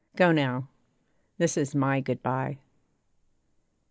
Go 0.15 0.31
now! 0.31 0.67
this 1.37 1.55
is 1.55 1.75
my 1.75 1.99
good 2.01 2.23
bye. 2.23 2.57